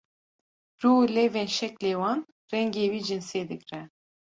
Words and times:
rû 0.81 0.91
û 1.01 1.03
lêvên 1.15 1.49
şeklê 1.57 1.91
wan 1.99 2.19
rengê 2.51 2.85
wî 2.91 3.01
cinsê 3.07 3.41
digre 3.49 3.81